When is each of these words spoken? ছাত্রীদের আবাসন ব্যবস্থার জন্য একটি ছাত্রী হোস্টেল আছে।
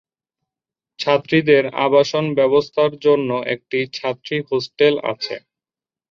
ছাত্রীদের 0.99 1.63
আবাসন 1.85 2.25
ব্যবস্থার 2.35 2.91
জন্য 3.05 3.29
একটি 3.53 3.79
ছাত্রী 3.93 4.37
হোস্টেল 4.49 4.93
আছে। 5.11 5.35